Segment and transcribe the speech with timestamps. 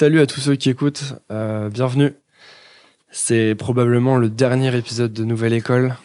[0.00, 2.12] Salut à tous ceux qui écoutent, euh, bienvenue.
[3.10, 5.96] C'est probablement le dernier épisode de Nouvelle École,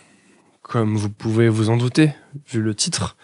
[0.63, 2.10] comme vous pouvez vous en douter,
[2.48, 3.16] vu le titre.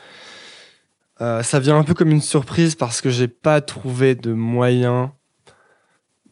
[1.22, 5.12] Euh, ça vient un peu comme une surprise parce que j'ai pas trouvé de moyen,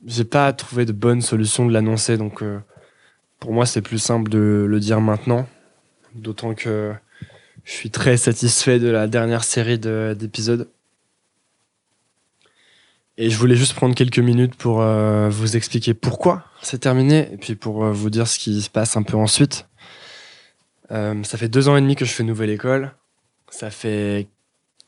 [0.05, 2.60] j'ai pas trouvé de bonne solution de l'annoncer, donc euh,
[3.40, 5.49] pour moi c'est plus simple de le dire maintenant,
[6.13, 6.94] d'autant que
[7.63, 10.69] je suis très satisfait de la dernière série de- d'épisodes.
[13.20, 17.38] Et je voulais juste prendre quelques minutes pour euh, vous expliquer pourquoi c'est terminé et
[17.38, 19.67] puis pour euh, vous dire ce qui se passe un peu ensuite.
[20.91, 22.94] Euh, ça fait deux ans et demi que je fais Nouvelle École.
[23.49, 24.27] Ça fait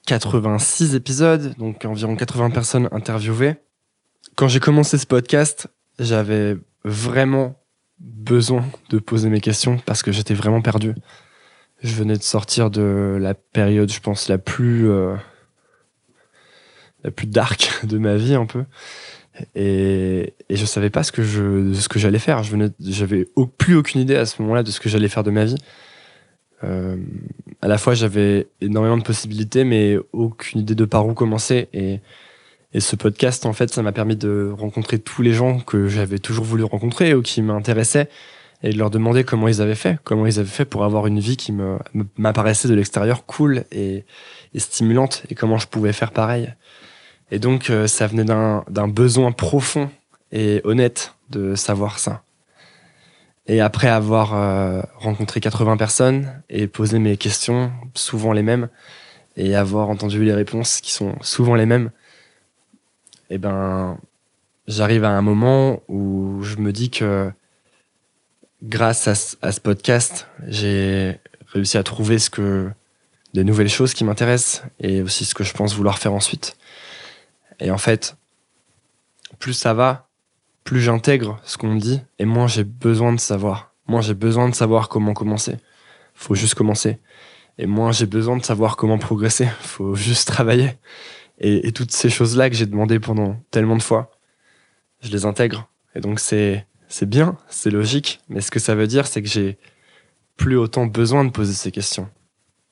[0.06, 3.56] 86 épisodes, donc environ 80 personnes interviewées.
[4.36, 5.68] Quand j'ai commencé ce podcast,
[5.98, 7.56] j'avais vraiment
[8.00, 10.94] besoin de poser mes questions parce que j'étais vraiment perdu.
[11.82, 14.88] Je venais de sortir de la période, je pense, la plus
[17.04, 18.64] la plus dark de ma vie un peu.
[19.56, 22.44] Et, et je savais pas ce que je ce que j'allais faire.
[22.44, 23.26] Je venais j'avais
[23.58, 25.58] plus aucune idée à ce moment-là de ce que j'allais faire de ma vie.
[26.64, 26.98] Euh,
[27.62, 31.70] à la fois j'avais énormément de possibilités mais aucune idée de par où commencer.
[31.74, 32.00] Et
[32.74, 36.20] et ce podcast en fait ça m'a permis de rencontrer tous les gens que j'avais
[36.20, 38.10] toujours voulu rencontrer ou qui m'intéressaient
[38.62, 41.20] et de leur demander comment ils avaient fait comment ils avaient fait pour avoir une
[41.20, 41.80] vie qui me
[42.18, 44.04] m'apparaissait de l'extérieur cool et,
[44.54, 46.54] et stimulante et comment je pouvais faire pareil
[47.32, 49.90] et donc, euh, ça venait d'un besoin profond
[50.32, 52.24] et honnête de savoir ça.
[53.48, 58.70] Et après avoir euh, rencontré 80 personnes et posé mes questions, souvent les mêmes,
[59.38, 61.92] et avoir entendu les réponses qui sont souvent les mêmes,
[63.32, 63.98] eh ben,
[64.68, 67.32] j'arrive à un moment où je me dis que
[68.64, 71.20] grâce à, ce- à ce podcast, j'ai
[71.54, 72.70] réussi à trouver ce que
[73.34, 76.56] des nouvelles choses qui m'intéressent et aussi ce que je pense vouloir faire ensuite.
[77.60, 78.18] Et en fait,
[79.40, 80.08] plus ça va,
[80.64, 83.74] plus j'intègre ce qu'on me dit, et moins j'ai besoin de savoir.
[83.88, 85.58] Moins j'ai besoin de savoir comment commencer.
[86.14, 87.00] Faut juste commencer.
[87.58, 89.48] Et moins j'ai besoin de savoir comment progresser.
[89.62, 90.78] Faut juste travailler.
[91.42, 94.12] Et, toutes ces choses-là que j'ai demandé pendant tellement de fois,
[95.02, 95.70] je les intègre.
[95.96, 98.20] Et donc c'est c'est bien, c'est logique.
[98.30, 99.58] Mais ce que ça veut dire, c'est que j'ai
[100.36, 102.10] plus autant besoin de poser ces questions.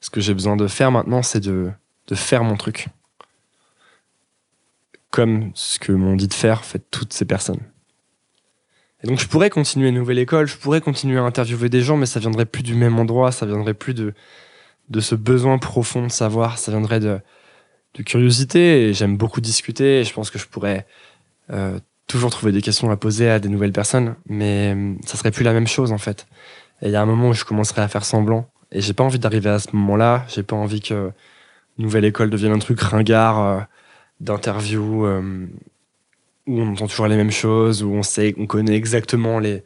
[0.02, 1.72] Ce que j'ai besoin de faire maintenant, c'est de,
[2.08, 2.88] de faire mon truc
[5.18, 7.62] comme ce que m'ont dit de faire fait toutes ces personnes.
[9.02, 11.98] Et donc je pourrais continuer une nouvelle école, je pourrais continuer à interviewer des gens,
[11.98, 14.14] mais ça viendrait plus du même endroit, ça viendrait plus de,
[14.90, 17.20] de ce besoin profond de savoir, ça viendrait de,
[17.96, 20.86] de curiosité, et j'aime beaucoup discuter, et je pense que je pourrais
[21.50, 25.32] euh, toujours trouver des questions à poser à des nouvelles personnes, mais euh, ça serait
[25.32, 26.28] plus la même chose en fait.
[26.84, 29.04] Et il y a un moment où je commencerai à faire semblant, et j'ai pas
[29.04, 31.12] envie d'arriver à ce moment-là, j'ai pas envie que
[31.80, 33.40] nouvelle école devienne un truc ringard.
[33.42, 33.60] euh,
[34.20, 35.48] d'interviews euh,
[36.48, 39.64] où on entend toujours les mêmes choses, où on sait, on connaît exactement les,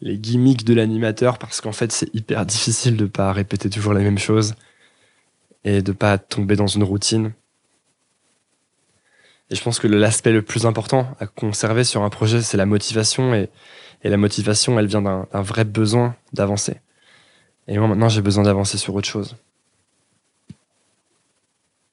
[0.00, 4.02] les gimmicks de l'animateur parce qu'en fait c'est hyper difficile de pas répéter toujours les
[4.02, 4.54] mêmes choses
[5.64, 7.32] et de pas tomber dans une routine.
[9.50, 12.66] Et je pense que l'aspect le plus important à conserver sur un projet, c'est la
[12.66, 13.48] motivation et,
[14.02, 16.76] et la motivation, elle vient d'un vrai besoin d'avancer.
[17.66, 19.36] Et moi maintenant j'ai besoin d'avancer sur autre chose.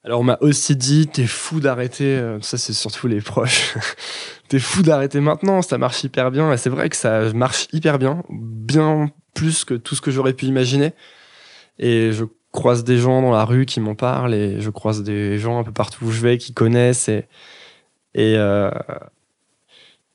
[0.06, 3.74] Alors on m'a aussi dit t'es fou d'arrêter, euh, ça c'est surtout les proches.
[4.48, 7.98] t'es fou d'arrêter maintenant, ça marche hyper bien et c'est vrai que ça marche hyper
[7.98, 10.92] bien, bien plus que tout ce que j'aurais pu imaginer.
[11.80, 15.38] Et je croise des gens dans la rue qui m'en parlent et je croise des
[15.38, 17.26] gens un peu partout où je vais qui connaissent et
[18.14, 18.70] et euh,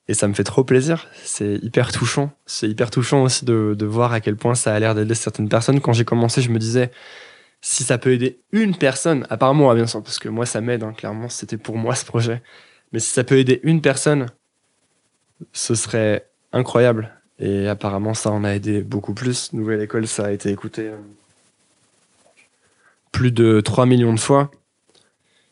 [0.08, 1.08] et ça me fait trop plaisir.
[1.26, 2.32] C'est hyper touchant.
[2.46, 5.50] C'est hyper touchant aussi de, de voir à quel point ça a l'air d'aider certaines
[5.50, 5.82] personnes.
[5.82, 6.92] Quand j'ai commencé, je me disais
[7.62, 10.84] si ça peut aider une personne, à part bien sûr, parce que moi ça m'aide,
[10.84, 12.42] hein, clairement, c'était pour moi ce projet.
[12.92, 14.28] Mais si ça peut aider une personne,
[15.54, 17.14] ce serait incroyable.
[17.40, 19.54] Et apparemment ça en a aidé beaucoup plus.
[19.54, 20.98] Nouvelle école, ça a été écouté euh,
[23.12, 24.52] plus de 3 millions de fois,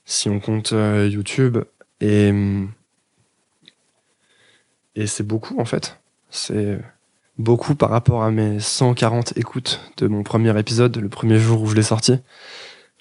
[0.05, 1.59] si on compte euh, YouTube.
[2.01, 2.71] Et, hum,
[4.95, 5.99] et c'est beaucoup en fait.
[6.29, 6.79] C'est
[7.39, 11.67] beaucoup par rapport à mes 140 écoutes de mon premier épisode, le premier jour où
[11.67, 12.19] je l'ai sorti,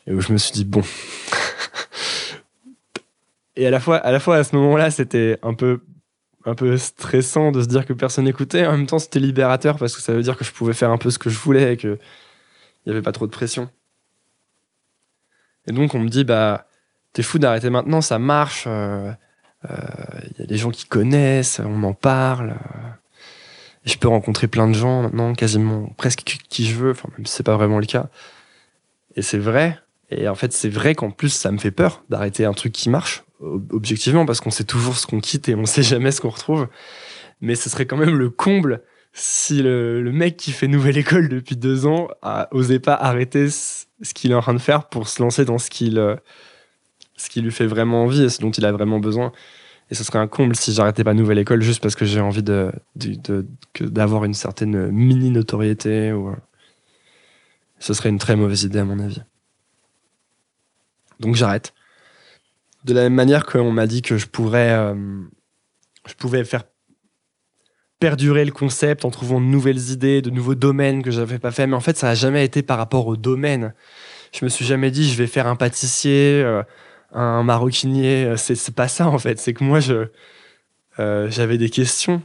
[0.06, 0.82] et où je me suis dit bon.
[3.56, 5.80] et à la fois, à la fois à ce moment-là, c'était un peu,
[6.44, 8.66] un peu stressant de se dire que personne n'écoutait.
[8.66, 10.98] En même temps, c'était libérateur parce que ça veut dire que je pouvais faire un
[10.98, 11.98] peu ce que je voulais et que
[12.86, 13.68] il avait pas trop de pression.
[15.66, 16.66] Et donc on me dit bah
[17.12, 18.64] t'es fou d'arrêter maintenant, ça marche.
[18.66, 19.12] euh,
[20.30, 22.50] Il y a des gens qui connaissent, on m'en parle.
[22.50, 22.88] euh,
[23.84, 27.34] je peux rencontrer plein de gens maintenant, quasiment presque qui- je veux, enfin même si
[27.34, 28.08] c'est pas vraiment le cas.
[29.16, 29.78] Et c'est vrai.
[30.10, 32.88] Et en fait, c'est vrai qu'en plus, ça me fait peur d'arrêter un truc qui
[32.90, 33.24] marche
[33.70, 36.68] objectivement parce qu'on sait toujours ce qu'on quitte et on sait jamais ce qu'on retrouve.
[37.40, 38.82] Mais ce serait quand même le comble
[39.12, 43.86] si le, mec qui fait nouvelle école depuis deux ans a osé pas arrêter ce,
[44.14, 46.16] qu'il est en train de faire pour se lancer dans ce qu'il euh,
[47.16, 49.32] ce qui lui fait vraiment envie et ce dont il a vraiment besoin.
[49.90, 52.42] Et ce serait un comble si j'arrêtais pas nouvelle école juste parce que j'ai envie
[52.42, 52.72] de,
[53.80, 56.34] d'avoir une certaine mini notoriété ou
[57.78, 59.22] ce serait une très mauvaise idée à mon avis.
[61.20, 61.72] Donc j'arrête.
[62.84, 64.94] De la même manière qu'on m'a dit que je pourrais, euh,
[66.06, 66.64] je pouvais faire
[67.98, 71.66] perdurer le concept en trouvant de nouvelles idées, de nouveaux domaines que j'avais pas fait.
[71.66, 73.74] Mais en fait, ça n'a jamais été par rapport au domaine.
[74.32, 76.62] Je me suis jamais dit, je vais faire un pâtissier, euh,
[77.12, 78.24] un maroquinier.
[78.24, 79.38] Euh, c'est pas ça, en fait.
[79.38, 80.08] C'est que moi, je
[80.98, 82.22] j'avais des questions,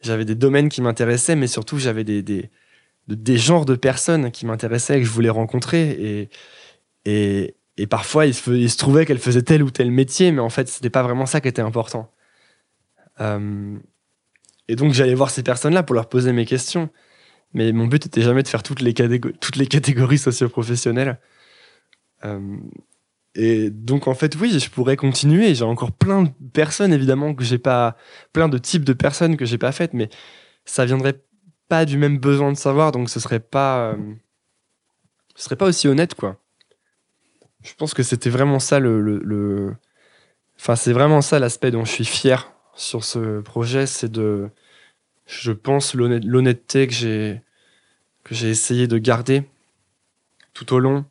[0.00, 4.98] j'avais des domaines qui m'intéressaient, mais surtout, j'avais des, des, genres de personnes qui m'intéressaient
[4.98, 5.90] et que je voulais rencontrer.
[5.90, 6.30] Et,
[7.04, 10.68] et, et parfois, il se, trouvait qu'elle faisait tel ou tel métier, mais en fait,
[10.68, 12.10] c'était pas vraiment ça qui était important.
[13.20, 13.76] Euh,
[14.68, 16.88] et donc, j'allais voir ces personnes-là pour leur poser mes questions.
[17.52, 21.18] Mais mon but était jamais de faire toutes les, toutes les catégories socio-professionnelles.
[22.24, 22.56] Euh,
[23.36, 25.54] et donc, en fait, oui, je pourrais continuer.
[25.54, 27.96] J'ai encore plein de personnes, évidemment, que j'ai pas,
[28.32, 30.08] plein de types de personnes que j'ai pas faites, mais
[30.64, 31.20] ça viendrait
[31.68, 34.14] pas du même besoin de savoir, donc ce serait pas, euh,
[35.34, 36.40] ce serait pas aussi honnête, quoi.
[37.62, 39.74] Je pense que c'était vraiment ça le,
[40.58, 44.48] Enfin, c'est vraiment ça l'aspect dont je suis fier sur ce projet, c'est de,
[45.26, 47.42] je pense, l'honnêteté que j'ai
[48.24, 49.44] que j'ai essayé de garder
[50.54, 51.04] tout au long.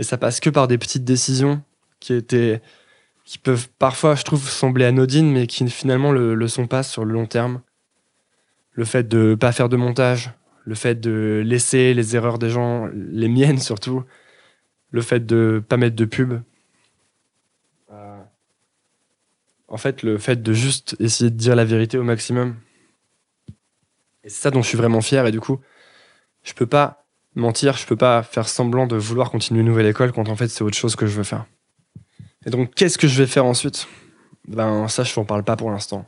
[0.00, 1.62] Et ça passe que par des petites décisions
[2.00, 2.62] qui étaient,
[3.26, 7.04] qui peuvent parfois, je trouve, sembler anodines, mais qui finalement le, le sont pas sur
[7.04, 7.60] le long terme.
[8.72, 10.30] Le fait de pas faire de montage,
[10.64, 14.02] le fait de laisser les erreurs des gens, les miennes surtout,
[14.90, 16.40] le fait de pas mettre de pub.
[17.92, 18.22] Euh,
[19.68, 22.56] en fait, le fait de juste essayer de dire la vérité au maximum.
[24.24, 25.26] Et c'est ça dont je suis vraiment fier.
[25.26, 25.60] Et du coup,
[26.42, 26.99] je peux pas
[27.34, 30.62] mentir, je peux pas faire semblant de vouloir continuer nouvelle école quand en fait c'est
[30.62, 31.46] autre chose que je veux faire.
[32.46, 33.86] Et donc, qu'est-ce que je vais faire ensuite?
[34.48, 36.06] Ben, ça, je n'en parle pas pour l'instant.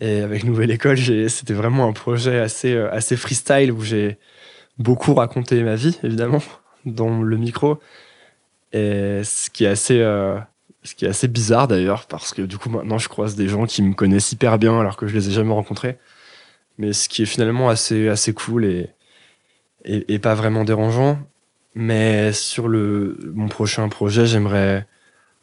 [0.00, 4.18] Et avec Nouvelle École, c'était vraiment un projet assez, euh, assez freestyle où j'ai
[4.78, 6.42] beaucoup raconté ma vie, évidemment
[6.84, 7.78] dans le micro.
[8.72, 10.38] Et ce qui est assez, euh,
[10.82, 13.66] ce qui est assez bizarre d'ailleurs, parce que du coup maintenant je croise des gens
[13.66, 15.96] qui me connaissent hyper bien alors que je les ai jamais rencontrés.
[16.76, 18.90] Mais ce qui est finalement assez, assez cool et,
[19.84, 21.18] et, pas vraiment dérangeant.
[21.74, 24.86] Mais sur le, mon prochain projet, j'aimerais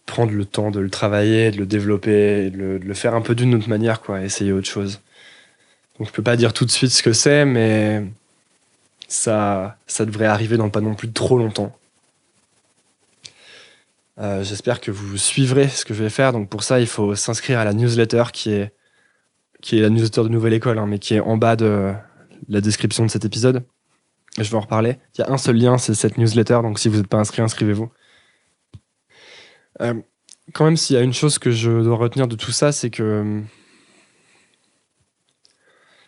[0.06, 3.22] prendre le temps de le travailler, de le développer, de le, de le faire un
[3.22, 5.02] peu d'une autre manière, quoi, essayer autre chose.
[6.00, 8.04] Donc je peux pas dire tout de suite ce que c'est, mais
[9.08, 11.76] ça, ça devrait arriver dans pas non plus trop longtemps.
[14.20, 16.32] Euh, j'espère que vous suivrez ce que je vais faire.
[16.32, 18.74] Donc pour ça, il faut s'inscrire à la newsletter qui est,
[19.62, 21.94] qui est la newsletter de Nouvelle École, hein, mais qui est en bas de
[22.50, 23.64] la description de cet épisode.
[24.38, 24.98] Je vais en reparler.
[25.16, 26.60] Il y a un seul lien, c'est cette newsletter.
[26.63, 27.92] Donc si vous n'êtes pas inscrit, inscrivez-vous.
[29.81, 30.01] Euh,
[30.54, 32.89] quand même, s'il y a une chose que je dois retenir de tout ça, c'est
[32.89, 33.42] que euh,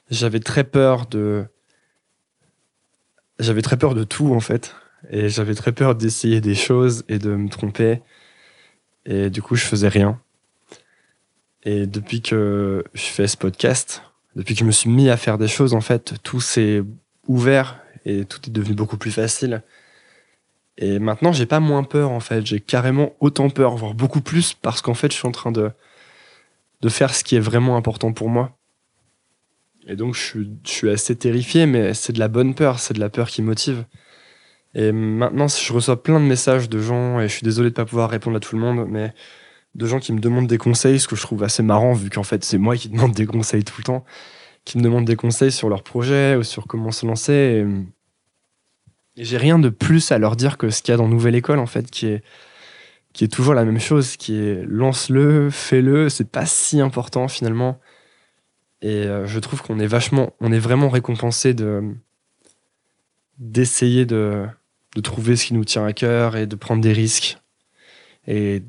[0.09, 1.45] j'avais très peur de
[3.39, 4.75] j'avais très peur de tout en fait.
[5.09, 8.01] Et j'avais très peur d'essayer des choses et de me tromper.
[9.05, 10.21] Et du coup, je faisais rien.
[11.63, 14.03] Et depuis que je fais ce podcast,
[14.35, 16.83] depuis que je me suis mis à faire des choses, en fait, tout s'est
[17.27, 19.63] ouvert et tout est devenu beaucoup plus facile.
[20.77, 22.45] Et maintenant, j'ai pas moins peur, en fait.
[22.45, 25.71] J'ai carrément autant peur, voire beaucoup plus, parce qu'en fait, je suis en train de,
[26.81, 28.57] de faire ce qui est vraiment important pour moi.
[29.87, 33.09] Et donc, je, suis assez terrifié, mais c'est de la bonne peur, c'est de la
[33.09, 33.85] peur qui motive.
[34.73, 37.85] Et maintenant, je reçois plein de messages de gens, et je suis désolé de pas
[37.85, 39.13] pouvoir répondre à tout le monde, mais
[39.75, 42.23] de gens qui me demandent des conseils, ce que je trouve assez marrant, vu qu'en
[42.23, 44.05] fait, c'est moi qui demande des conseils tout le temps,
[44.65, 47.33] qui me demandent des conseils sur leur projet ou sur comment se lancer.
[49.17, 51.07] Et, et j'ai rien de plus à leur dire que ce qu'il y a dans
[51.07, 52.23] Nouvelle École, en fait, qui est,
[53.13, 57.79] qui est toujours la même chose, qui est lance-le, fais-le, c'est pas si important finalement.
[58.81, 61.95] Et euh, je trouve qu'on est vachement, on est vraiment récompensé de
[63.39, 64.45] d'essayer de,
[64.95, 67.37] de trouver ce qui nous tient à cœur et de prendre des risques
[68.27, 68.63] et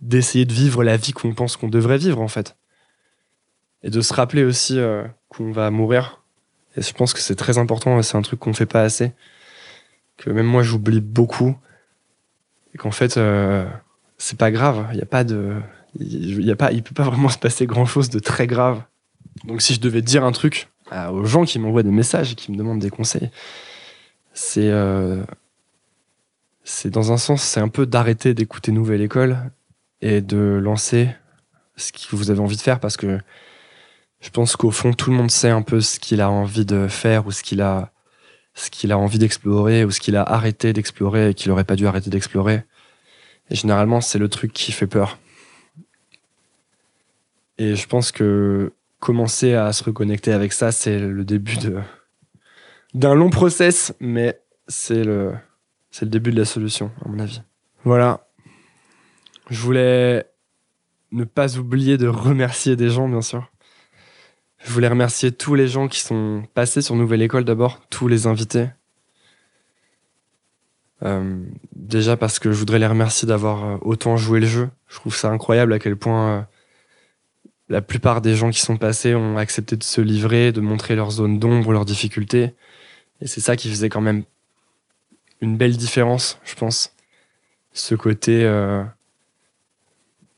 [0.00, 2.56] d'essayer de vivre la vie qu'on pense qu'on devrait vivre en fait.
[3.82, 6.22] Et de se rappeler aussi euh, qu'on va mourir.
[6.76, 9.12] Et je pense que c'est très important, c'est un truc qu'on fait pas assez.
[10.16, 11.56] Que même moi j'oublie beaucoup.
[12.74, 13.66] Et qu'en fait, euh,
[14.18, 14.86] c'est pas grave.
[14.92, 15.54] Il y a pas de.
[15.98, 18.82] Y a pas, il peut pas vraiment se passer grand chose de très grave
[19.44, 20.68] donc si je devais dire un truc
[21.10, 23.30] aux gens qui m'envoient des messages et qui me demandent des conseils,
[24.34, 25.22] c'est euh,
[26.64, 29.38] c'est dans un sens, c'est un peu d'arrêter d'écouter Nouvelle École
[30.00, 31.10] et de lancer
[31.76, 33.18] ce que vous avez envie de faire parce que
[34.20, 36.88] je pense qu'au fond, tout le monde sait un peu ce qu'il a envie de
[36.88, 37.92] faire ou ce qu'il a,
[38.54, 41.86] ce a envie d'explorer ou ce qu'il a arrêté d'explorer et qu'il aurait pas dû
[41.86, 42.64] arrêter d'explorer.
[43.50, 45.18] Et généralement, c'est le truc qui fait peur.
[47.58, 51.56] Et je pense que commencer à se reconnecter avec ça, c'est le début
[52.94, 55.34] d'un long process, mais c'est le,
[55.90, 57.42] c'est le début de la solution, à mon avis.
[57.84, 58.26] Voilà.
[59.48, 60.26] Je voulais
[61.12, 63.50] ne pas oublier de remercier des gens, bien sûr.
[64.66, 68.26] Je voulais remercier tous les gens qui sont passés sur Nouvelle École d'abord, tous les
[68.26, 68.66] invités.
[71.04, 71.40] Euh,
[71.76, 74.68] déjà parce que je voudrais les remercier d'avoir euh, autant joué le jeu.
[74.88, 76.42] Je trouve ça incroyable à quel point euh,
[77.68, 81.12] la plupart des gens qui sont passés ont accepté de se livrer, de montrer leur
[81.12, 82.52] zone d'ombre, leurs difficultés.
[83.20, 84.24] Et c'est ça qui faisait quand même
[85.40, 86.92] une belle différence, je pense.
[87.72, 88.42] Ce côté,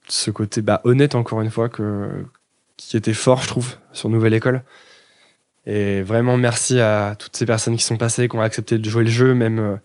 [0.09, 2.27] ce côté bah, honnête encore une fois que,
[2.79, 4.63] qui était fort, je trouve, sur Nouvelle École.
[5.67, 9.05] Et vraiment merci à toutes ces personnes qui sont passées, qui ont accepté de jouer
[9.05, 9.77] le jeu, même euh,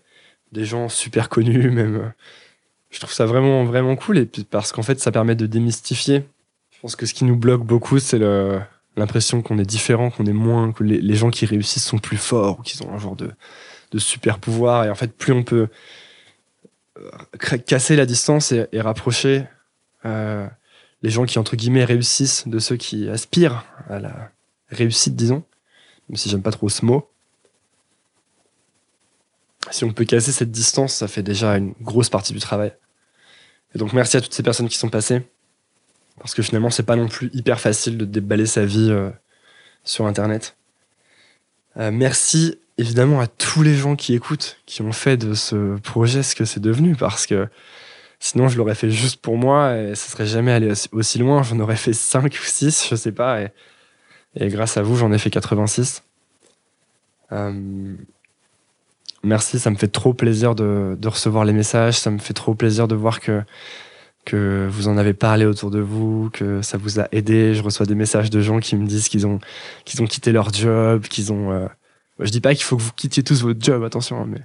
[0.52, 1.96] des gens super connus, même.
[1.96, 2.08] Euh,
[2.90, 4.18] je trouve ça vraiment, vraiment cool.
[4.18, 6.24] Et puis parce qu'en fait, ça permet de démystifier.
[6.70, 8.20] Je pense que ce qui nous bloque beaucoup, c'est
[8.96, 12.60] l'impression qu'on est différent, qu'on est moins, que les, gens qui réussissent sont plus forts
[12.60, 13.32] ou qu'ils ont un genre de,
[13.98, 14.84] super pouvoir.
[14.84, 15.66] Et en fait, plus on peut
[16.98, 19.44] euh, casser la distance et, rapprocher
[21.04, 24.32] les gens qui, entre guillemets, réussissent de ceux qui aspirent à la
[24.70, 25.44] réussite, disons,
[26.08, 27.10] même si j'aime pas trop ce mot.
[29.70, 32.72] Si on peut casser cette distance, ça fait déjà une grosse partie du travail.
[33.74, 35.20] Et donc merci à toutes ces personnes qui sont passées,
[36.20, 39.10] parce que finalement c'est pas non plus hyper facile de déballer sa vie euh,
[39.84, 40.56] sur Internet.
[41.76, 46.22] Euh, merci évidemment à tous les gens qui écoutent, qui ont fait de ce projet
[46.22, 47.46] ce que c'est devenu, parce que
[48.24, 51.42] Sinon, je l'aurais fait juste pour moi et ça serait jamais allé aussi loin.
[51.42, 53.42] J'en aurais fait 5 ou 6, je sais pas.
[53.42, 56.02] Et, grâce à vous, j'en ai fait 86.
[57.32, 57.94] Euh,
[59.24, 61.98] merci, ça me fait trop plaisir de, recevoir les messages.
[61.98, 63.42] Ça me fait trop plaisir de voir que,
[64.24, 67.52] que vous en avez parlé autour de vous, que ça vous a aidé.
[67.52, 69.38] Je reçois des messages de gens qui me disent qu'ils ont,
[70.00, 71.52] ont quitté leur job, qu'ils ont.
[71.52, 71.66] Euh,
[72.20, 74.40] je dis pas qu'il faut que vous quittiez tous votre job, attention, hein, mais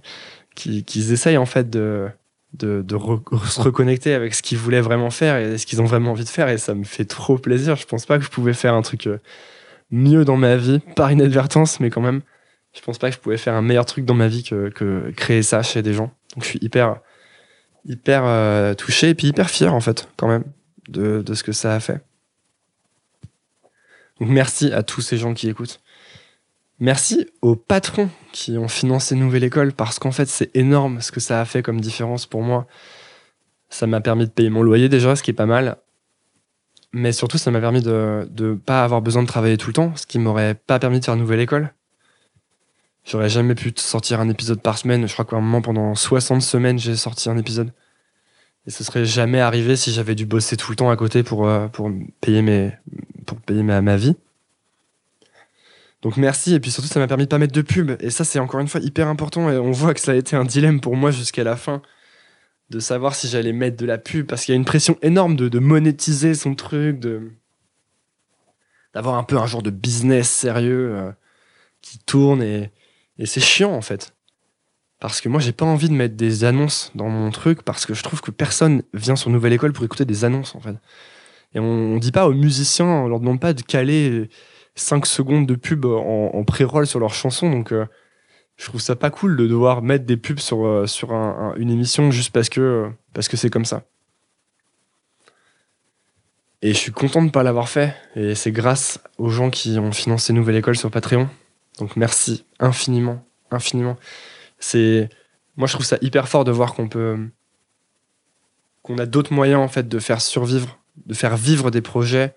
[0.54, 2.10] qu'ils essayent en fait de
[2.54, 2.86] de,
[3.48, 6.30] se reconnecter avec ce qu'ils voulaient vraiment faire et ce qu'ils ont vraiment envie de
[6.30, 6.50] faire.
[6.50, 7.76] Et ça me fait trop plaisir.
[7.76, 9.18] Je pense pas que je pouvais faire un truc euh,
[9.92, 12.22] mieux dans ma vie, par inadvertance, mais quand même,
[12.74, 15.44] je pense pas que je pouvais faire un meilleur truc dans ma vie que, créer
[15.44, 16.12] ça chez des gens.
[16.36, 17.00] Donc je suis hyper,
[17.86, 20.44] hyper euh, touché et puis hyper fier, en fait, quand même,
[20.88, 22.02] de, de ce que ça a fait.
[24.20, 25.82] Donc merci à tous ces gens qui écoutent.
[26.82, 31.20] Merci aux patrons qui ont financé Nouvelle École parce qu'en fait, c'est énorme ce que
[31.20, 32.68] ça a fait comme différence pour moi.
[33.70, 35.78] Ça m'a permis de payer mon loyer déjà, ce qui est pas mal.
[36.94, 39.94] Mais surtout, ça m'a permis de ne pas avoir besoin de travailler tout le temps,
[39.98, 41.74] ce qui m'aurait pas permis de faire Nouvelle École.
[43.04, 45.06] J'aurais jamais pu sortir un épisode par semaine.
[45.06, 47.74] Je crois qu'à un moment, pendant 60 semaines, j'ai sorti un épisode.
[48.68, 51.48] Et ce serait jamais arrivé si j'avais dû bosser tout le temps à côté pour,
[51.48, 52.72] euh, pour payer, mes,
[53.26, 54.16] pour payer ma vie.
[56.02, 58.24] Donc merci, et puis surtout ça m'a permis de pas mettre de pub, et ça
[58.24, 60.80] c'est encore une fois hyper important, et on voit que ça a été un dilemme
[60.80, 61.82] pour moi jusqu'à la fin,
[62.70, 65.36] de savoir si j'allais mettre de la pub, parce qu'il y a une pression énorme
[65.36, 67.32] de, monétiser son truc, de
[68.94, 71.12] d'avoir un peu un genre de business sérieux euh,
[71.82, 72.72] qui tourne, et,
[73.18, 74.16] et c'est chiant en fait.
[75.00, 77.94] Parce que moi j'ai pas envie de mettre des annonces dans mon truc, parce que
[77.94, 80.76] je trouve que personne vient sur Nouvelle École pour écouter des annonces en fait.
[81.54, 84.30] Et on, on dit pas aux musiciens, on leur demande pas de caler
[84.80, 87.50] 5 secondes de pub en, pré-roll sur leur chanson.
[87.50, 87.86] Donc, euh,
[88.58, 92.12] je trouve ça pas cool de devoir mettre des pubs sur, euh, sur une émission
[92.12, 93.84] juste parce que parce que c'est comme ça.
[96.62, 97.96] Et je suis content de ne pas l'avoir fait.
[98.16, 101.30] Et c'est grâce aux gens qui ont financé Nouvelle École sur Patreon.
[101.80, 103.96] Donc merci infiniment, infiniment.
[104.60, 105.10] C'est
[105.56, 107.18] moi je trouve ça hyper fort de voir qu'on peut
[108.82, 112.36] qu'on a d'autres moyens en fait de faire survivre, de faire vivre des projets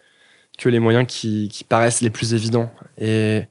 [0.59, 2.73] que les moyens qui, paraissent les plus évidents.
[2.99, 3.43] Et,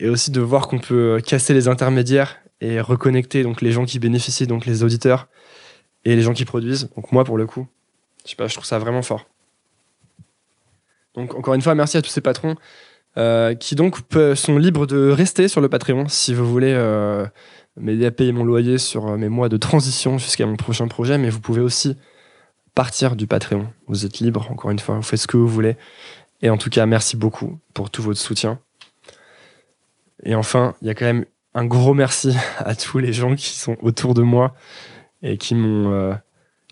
[0.00, 3.98] et aussi de voir qu'on peut casser les intermédiaires et reconnecter donc les gens qui
[3.98, 5.28] bénéficient, donc les auditeurs
[6.04, 6.90] et les gens qui produisent.
[6.96, 7.66] Donc moi pour le coup,
[8.24, 9.26] je sais pas, je trouve ça vraiment fort.
[11.14, 12.56] Donc encore une fois, merci à tous ces patrons
[13.18, 13.98] euh, qui donc
[14.34, 17.24] sont libres de rester sur le Patreon si vous voulez euh,
[17.76, 21.30] m'aider à payer mon loyer sur mes mois de transition jusqu'à mon prochain projet, mais
[21.30, 21.96] vous pouvez aussi
[22.76, 23.66] partir du Patreon.
[23.88, 25.76] Vous êtes libre, encore une fois, vous faites ce que vous voulez.
[26.42, 28.60] Et en tout cas, merci beaucoup pour tout votre soutien.
[30.22, 33.56] Et enfin, il y a quand même un gros merci à tous les gens qui
[33.56, 34.54] sont autour de moi
[35.22, 36.14] et qui m'ont euh,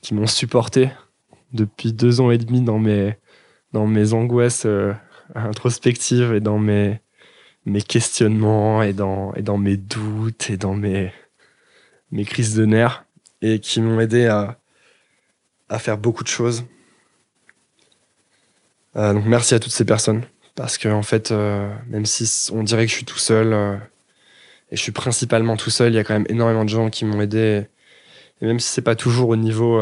[0.03, 0.91] qui m'ont supporté
[1.55, 3.17] depuis deux ans et demi dans mes,
[3.73, 4.67] dans mes angoisses
[5.35, 7.01] introspectives et dans mes,
[7.65, 11.11] mes questionnements et dans, et dans mes doutes et dans mes,
[12.11, 13.07] mes crises de nerfs
[13.41, 14.59] et qui m'ont aidé à,
[15.69, 16.65] à faire beaucoup de choses.
[18.97, 20.23] Euh, donc merci à toutes ces personnes
[20.55, 23.77] parce que en fait, euh, même si on dirait que je suis tout seul euh,
[24.71, 27.05] et je suis principalement tout seul, il y a quand même énormément de gens qui
[27.05, 27.67] m'ont aidé.
[28.41, 29.81] Et même si c'est pas toujours au niveau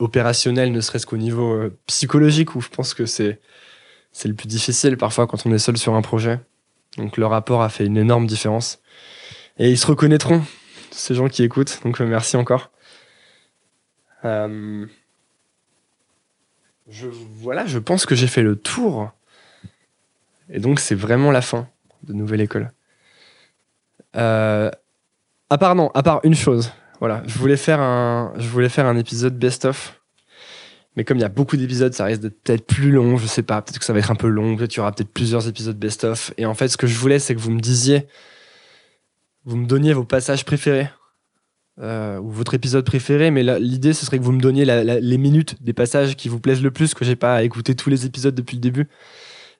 [0.00, 3.40] opérationnel, ne serait-ce qu'au niveau psychologique, où je pense que c'est
[4.12, 6.40] c'est le plus difficile parfois quand on est seul sur un projet.
[6.96, 8.80] Donc le rapport a fait une énorme différence.
[9.58, 10.42] Et ils se reconnaîtront,
[10.90, 11.80] ces gens qui écoutent.
[11.84, 12.70] Donc merci encore.
[14.24, 14.86] Euh,
[16.88, 19.10] je, voilà, je pense que j'ai fait le tour.
[20.50, 21.68] Et donc, c'est vraiment la fin
[22.02, 22.72] de Nouvelle École.
[24.16, 24.70] Euh,
[25.48, 26.72] à part, non, à part une chose.
[26.98, 30.00] Voilà, je voulais faire un, je voulais faire un épisode best-of.
[30.96, 33.44] Mais comme il y a beaucoup d'épisodes, ça risque d'être peut-être plus long, je sais
[33.44, 33.62] pas.
[33.62, 35.78] Peut-être que ça va être un peu long, peut-être qu'il y aura peut-être plusieurs épisodes
[35.78, 36.32] best-of.
[36.36, 38.08] Et en fait, ce que je voulais, c'est que vous me disiez,
[39.44, 40.88] vous me donniez vos passages préférés
[41.82, 45.62] euh, ou votre épisode préféré, mais l'idée ce serait que vous me donniez les minutes
[45.62, 48.56] des passages qui vous plaisent le plus, que j'ai pas écouté tous les épisodes depuis
[48.56, 48.88] le début,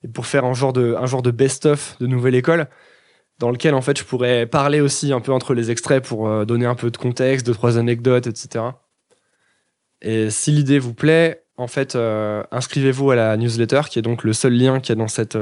[0.04, 2.66] et pour faire un genre de, best-of de Nouvelle École,
[3.38, 6.44] dans lequel en fait je pourrais parler aussi un peu entre les extraits pour euh,
[6.44, 8.66] donner un peu de contexte, deux trois anecdotes, etc.
[10.02, 14.24] Et si l'idée vous plaît, en fait, euh, inscrivez-vous à la newsletter, qui est donc
[14.24, 15.38] le seul lien qu'il y a dans cette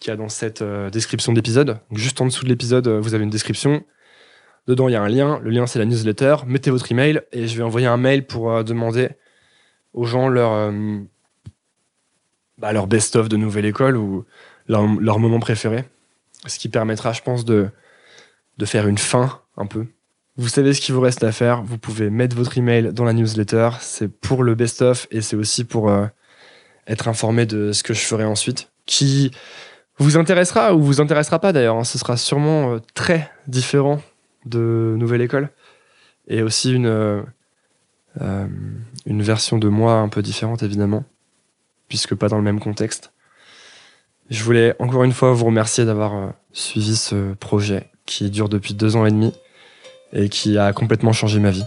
[0.00, 1.78] qui a dans cette description d'épisode.
[1.92, 3.84] Juste en dessous de l'épisode, vous avez une description
[4.66, 5.40] Dedans, il y a un lien.
[5.42, 6.36] Le lien, c'est la newsletter.
[6.46, 9.10] Mettez votre email et je vais envoyer un mail pour euh, demander
[9.92, 10.98] aux gens leur, euh,
[12.58, 14.24] bah, leur best-of de nouvelle école ou
[14.66, 15.84] leur, moment préféré.
[16.46, 17.68] Ce qui permettra, je pense, de,
[18.56, 19.86] de faire une fin un peu.
[20.36, 21.62] Vous savez ce qu'il vous reste à faire.
[21.62, 23.70] Vous pouvez mettre votre email dans la newsletter.
[23.80, 26.06] C'est pour le best-of et c'est aussi pour euh,
[26.86, 28.72] être informé de ce que je ferai ensuite.
[28.86, 29.30] Qui
[29.98, 31.76] vous intéressera ou vous intéressera pas d'ailleurs.
[31.76, 31.84] Hein.
[31.84, 34.00] Ce sera sûrement très différent
[34.44, 35.50] de Nouvelle École
[36.28, 37.22] et aussi une, euh,
[38.20, 38.46] euh,
[39.06, 41.04] une version de moi un peu différente évidemment,
[41.88, 43.12] puisque pas dans le même contexte.
[44.30, 48.74] Je voulais encore une fois vous remercier d'avoir euh, suivi ce projet qui dure depuis
[48.74, 49.32] deux ans et demi
[50.12, 51.64] et qui a complètement changé ma vie.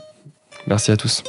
[0.67, 1.23] Merci à tous.